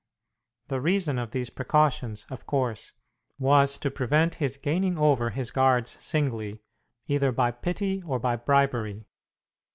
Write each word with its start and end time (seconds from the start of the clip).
The 0.69 0.81
reason 0.81 1.19
of 1.19 1.29
these 1.29 1.51
precautions, 1.51 2.25
of 2.31 2.47
course, 2.47 2.93
was 3.37 3.77
to 3.77 3.91
prevent 3.91 4.33
his 4.41 4.57
gaining 4.57 4.97
over 4.97 5.29
his 5.29 5.51
guards 5.51 5.95
singly, 6.03 6.63
either 7.05 7.31
by 7.31 7.51
pity 7.51 8.01
or 8.03 8.17
bribery. 8.17 9.05